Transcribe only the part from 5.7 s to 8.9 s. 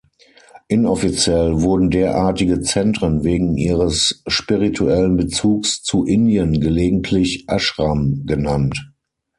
zu Indien gelegentlich "Ashram" genannt.